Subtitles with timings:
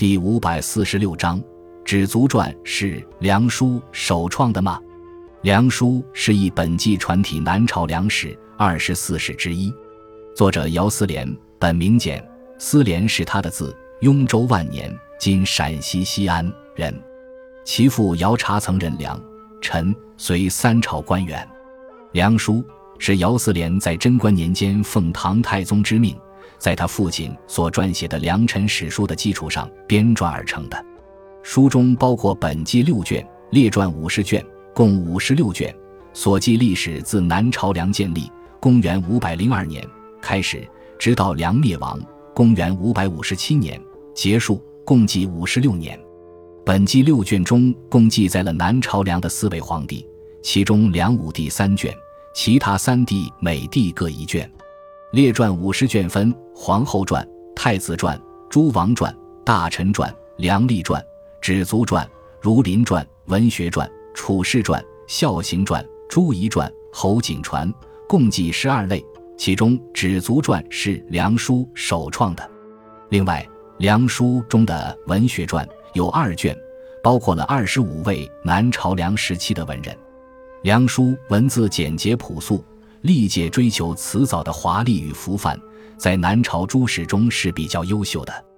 [0.00, 1.38] 第五百四十六章，
[1.84, 4.80] 《指族传》是梁书首创的吗？
[5.42, 9.70] 梁书是一本纪传体南朝梁史二十四史之一，
[10.34, 12.26] 作者姚思廉，本名简，
[12.58, 13.76] 思廉是他的字。
[14.00, 14.90] 雍州万年
[15.20, 16.98] （今陕西西安）人，
[17.62, 19.22] 其父姚察曾任梁、
[19.60, 21.46] 陈、隋三朝官员。
[22.12, 22.64] 梁书
[22.98, 26.16] 是姚思廉在贞观年间奉唐太宗之命，
[26.58, 30.84] 在他父亲所撰写的梁陈史书的基础上编撰而成的。
[31.42, 34.44] 书中包括本纪六卷，列传五十卷。
[34.72, 35.74] 共五十六卷，
[36.14, 39.84] 所记历史自南朝梁建立（公元五百零二年）
[40.22, 42.00] 开始，直到梁灭亡
[42.32, 43.78] （公元五百五十七年）
[44.14, 45.98] 结束，共计五十六年。
[46.64, 50.06] 本纪六卷中共记载了南朝梁的四位皇帝，
[50.40, 51.92] 其中梁武帝三卷，
[52.32, 54.50] 其他三帝每帝各一卷。
[55.12, 59.14] 列传五十卷分皇后传、太子传、诸王传、
[59.44, 61.02] 大臣传、梁立传、
[61.40, 62.08] 止族传、
[62.40, 63.90] 儒林传、文学传。
[64.12, 67.72] 楚世传、孝行传、朱夷传、侯景传，
[68.08, 69.02] 共计十二类，
[69.38, 72.50] 其中止族传是梁书首创的。
[73.08, 76.54] 另外，梁书中的文学传有二卷，
[77.02, 79.96] 包括了二十五位南朝梁时期的文人。
[80.62, 82.62] 梁书文字简洁朴素，
[83.02, 85.58] 历届追求辞藻的华丽与浮泛，
[85.96, 88.49] 在南朝诸史中是比较优秀的。